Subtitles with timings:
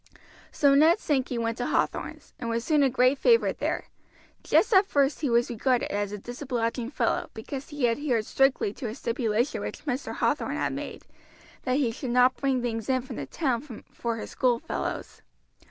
[0.51, 3.85] So Ned Sankey went to Hathorn's, and was soon a great favorite there.
[4.41, 8.87] Just at first he was regarded as a disobliging fellow because he adhered strictly to
[8.87, 10.15] a stipulation which Mr.
[10.15, 11.03] Hathorn had made,
[11.65, 15.21] that he should not bring things in from the town for his school fellows.